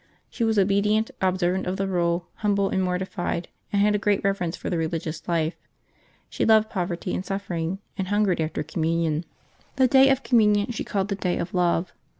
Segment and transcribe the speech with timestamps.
[0.31, 4.55] She was obedient, observant of the rule, humble and mortified, and had a great reverence
[4.57, 5.55] for the religious life.
[6.27, 9.25] She loved poverty and suffering, and hungered after Communion.
[9.75, 11.93] The day of Communion she called the day of love.